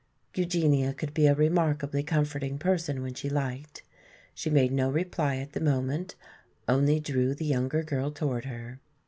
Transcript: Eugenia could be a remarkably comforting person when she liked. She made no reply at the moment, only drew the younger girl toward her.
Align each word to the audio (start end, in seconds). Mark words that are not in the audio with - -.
Eugenia 0.35 0.95
could 0.95 1.13
be 1.13 1.27
a 1.27 1.35
remarkably 1.35 2.01
comforting 2.01 2.57
person 2.57 3.03
when 3.03 3.13
she 3.13 3.29
liked. 3.29 3.83
She 4.33 4.49
made 4.49 4.71
no 4.71 4.89
reply 4.89 5.35
at 5.35 5.51
the 5.51 5.59
moment, 5.61 6.15
only 6.67 6.99
drew 6.99 7.35
the 7.35 7.45
younger 7.45 7.83
girl 7.83 8.09
toward 8.09 8.45
her. 8.45 8.79